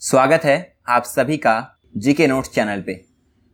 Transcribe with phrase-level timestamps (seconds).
[0.00, 0.56] स्वागत है
[0.88, 1.52] आप सभी का
[1.96, 2.94] जीके नोट्स चैनल पे।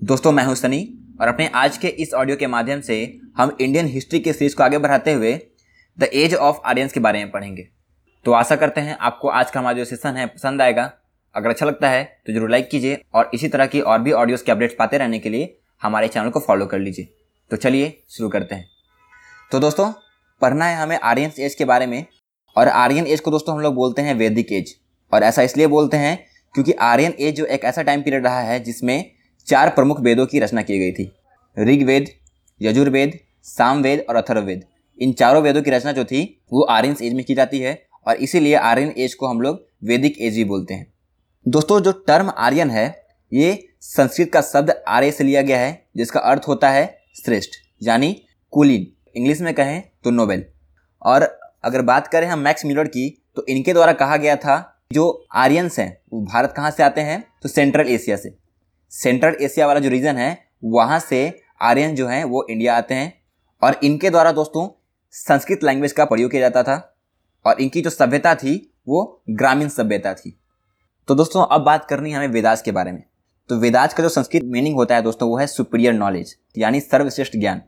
[0.00, 0.78] दोस्तों, मैं हूँ सनी
[1.20, 2.98] और अपने आज के इस ऑडियो के माध्यम से
[3.36, 5.34] हम इंडियन हिस्ट्री के सीरीज़ को आगे बढ़ाते हुए
[5.98, 7.66] द एज ऑफ़ आर्यंस के बारे में पढ़ेंगे।
[8.26, 10.90] तो आशा करते हैं आपको आज का हमारा जो सेशन है पसंद आएगा।
[11.34, 14.44] अगर अच्छा लगता है तो ज़रूर लाइक कीजिए और इसी तरह की और भी ऑडियोज़
[14.44, 17.08] के अपडेट्स पाते रहने के लिए हमारे चैनल को फॉलो कर लीजिए।
[17.50, 18.68] तो चलिए शुरू करते हैं।
[19.50, 19.92] तो दोस्तों,
[20.40, 22.04] पढ़ना है हमें आर्यंस एज के बारे में
[22.56, 24.74] और आर्यन एज को दोस्तों हम लोग बोलते हैं वैदिक एज
[25.12, 26.18] और ऐसा इसलिए बोलते हैं
[26.58, 29.10] क्योंकि आर्यन एज जो एक ऐसा टाइम पीरियड रहा है जिसमें
[29.46, 31.04] चार प्रमुख वेदों की रचना की गई थी।
[31.56, 32.08] ऋग्वेद,
[32.60, 34.64] यजुर्वेद, सामवेद और अथर्ववेद।
[34.98, 38.16] इन चारों वेदों की रचना जो थी, वो आर्यन एज में की जाती है और
[38.16, 40.86] इसीलिए आर्यन एज को हम लोग वैदिक एज भी बोलते हैं।
[41.46, 42.86] दोस्तों, जो टर्म आर्यन है,
[43.32, 47.50] ये संस्कृत का शब्द आर्य से लिया गया है, जिसका अर्थ होता है श्रेष्ठ,
[47.82, 48.10] यानी
[48.52, 50.44] कुलीन। इंग्लिश में कहें तो नोबेल।
[51.02, 51.28] और
[51.64, 55.78] अगर बात करें हम मैक्स मिलर की तो इनके द्वारा कहा गया था जो आर्यंस
[55.78, 57.24] हैं, वो भारत कहाँ से आते हैं?
[57.42, 58.38] तो सेंट्रल एशिया से।
[58.90, 63.22] सेंट्रल एशिया वाला जो रीजन है, वहाँ से आर्यन जो हैं, वो इंडिया आते हैं।
[63.62, 66.96] और इनके द्वारा दोस्तों, संस्कृत लैंग्वेज का प्रयोग किया जाता था।
[67.46, 70.40] और इनकी जो सभ्यता थी, वो ग्रामीण सभ्यता थी।
[71.08, 73.02] तो दोस्तों, अब बात करनी है हमें वेदास के बारे में।
[73.48, 77.36] तो वेदास का जो संस्कृत मीनिंग होता है दोस्तों, वो है सुपीरियर नॉलेज यानी सर्वश्रेष्ठ
[77.36, 77.62] ज्ञान।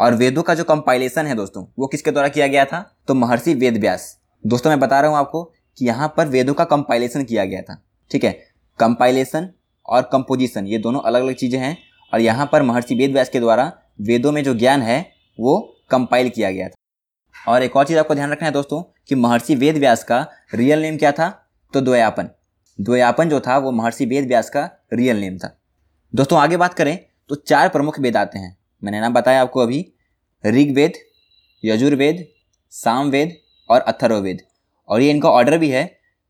[0.00, 2.96] और वेदों का जो कंपाइलेशन है दोस्तों, वो किसके द्वारा किया गया था?
[3.06, 6.64] तो महर्षि वेद व्यास दोस्तों, मैं बता रहा हूँ आपको कि यहाँ पर वेदों का
[6.64, 8.32] कंपाइलेशन किया गया था। ठीक है?
[8.78, 9.48] कंपाइलेशन
[9.88, 11.76] और कंपोजिशन ये दोनों अलग अलग चीज़ें हैं
[12.12, 16.28] और यहाँ पर महर्षि वेद व्यास के द्वारा वेदों में जो ज्ञान है, वो कंपाइल
[16.28, 19.78] किया गया था। और एक और चीज़ आपको ध्यान रखना है दोस्तों, कि महर्षि वेद
[19.78, 21.28] व्यास का रियल नेम क्या था?
[21.72, 22.28] तो द्वयापन।
[22.80, 25.56] द्वयापन जो था, वो महर्षि वेद व्यास का रियल नेम था।
[26.14, 29.92] दोस्तों, आगे बात करें तो चार प्रमुख वेद आते हैं। मैंने नाम बताया आपको अभी,
[30.46, 30.92] ऋग्वेद,
[31.64, 32.26] यजुर्वेद,
[32.70, 33.36] सामवेद
[33.70, 34.40] और अथर्ववेद।
[34.90, 35.84] और ये इनका ऑर्डर भी है।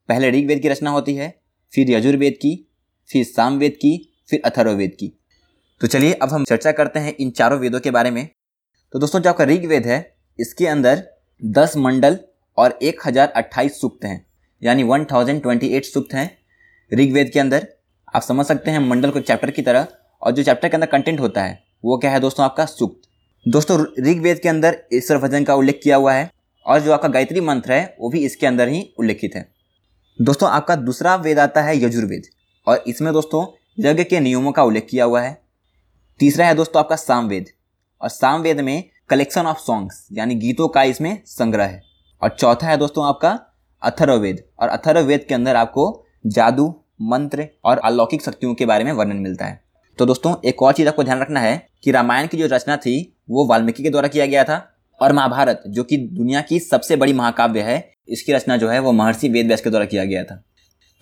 [0.08, 1.34] पहले ऋग्वेद की रचना होती है,
[1.72, 2.54] फिर यजुर्वेद की,
[3.10, 3.96] फिर सामवेद की,
[4.28, 5.12] फिर अथर्ववेद की।
[5.80, 8.26] तो चलिए अब हम चर्चा करते हैं इन चारों वेदों के बारे में।
[8.94, 9.98] तो दोस्तों, जो आपका ऋग्वेद है,
[10.38, 11.02] इसके अंदर
[11.42, 12.18] दस मंडल
[12.58, 14.24] और एक हज़ार अट्ठाईस सूक्त हैं,
[14.62, 16.30] यानी वन थाउज़ेंड ट्वेंटी एट सूक्त हैं
[16.90, 17.66] ऋग्वेद के अंदर।
[18.08, 19.86] आप समझ सकते हैं मंडल को चैप्टर की तरह,
[20.22, 23.00] और जो चैप्टर के अंदर कंटेंट होता है, वो क्या है दोस्तों आपका सूक्त?
[23.46, 26.30] दोस्तों, ऋग्वेद के अंदर ईश्वर भजन का उल्लेख किया हुआ है
[26.66, 29.52] और जो आपका गायत्री मंत्र है, वो भी इसके अंदर ही उल्लेखित है।
[30.22, 32.22] दोस्तों, आपका दूसरा वेद आता है यजुर्वेद।
[32.66, 33.46] और इसमें दोस्तों,
[33.78, 35.42] यज्ञ के नियमों का उल्लेख किया हुआ है।
[36.18, 37.46] तीसरा है दोस्तों, आपका सामवेद।
[38.02, 41.82] और सामवेद में कलेक्शन ऑफ़ सॉन्ग्स यानी गीतों का इसमें संग्रह है।
[42.22, 43.40] और चौथा है दोस्तों, आपका
[43.82, 49.16] अथर्ववेद। और अथर्ववेद के अंदर आपको जादू, मंत्र और अलौकिक शक्तियों के बारे में वर्णन
[49.16, 49.64] मिलता है।
[49.98, 53.16] तो दोस्तों, एक और चीज़ आपको ध्यान रखना है कि रामायण की जो रचना थी,
[53.30, 54.69] वो वाल्मीकि के द्वारा किया गया था।
[55.00, 58.92] और महाभारत, जो कि दुनिया की सबसे बड़ी महाकाव्य है, इसकी रचना जो है वो
[58.92, 60.42] महर्षि वेद व्यास के द्वारा किया गया था।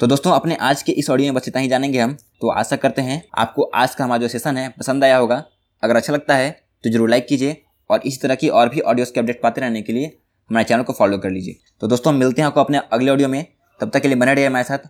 [0.00, 2.76] तो दोस्तों, अपने आज के इस ऑडियो में बस इतना ही जानेंगे हम। तो आशा
[2.76, 5.42] करते हैं आपको आज का हमारा जो सेशन है, पसंद आया होगा।
[5.82, 6.50] अगर अच्छा लगता है
[6.84, 7.56] तो ज़रूर लाइक कीजिए
[7.90, 10.06] और इसी तरह की और भी ऑडियोज़ के अपडेट पाते रहने के लिए
[10.50, 13.44] हमारे चैनल को फॉलो कर लीजिए। तो दोस्तों, मिलते हैं आपको अपने अगले ऑडियो में।
[13.80, 14.88] तब तक के लिए बने रहिए हमारे साथ।